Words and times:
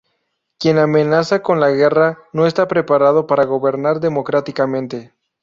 Quien 0.57 0.79
amenaza 0.79 1.43
con 1.43 1.59
la 1.59 1.69
guerra 1.69 2.17
no 2.33 2.47
está 2.47 2.67
preparado 2.67 3.27
para 3.27 3.45
gobernar 3.45 3.99
democráticamente. 3.99 5.13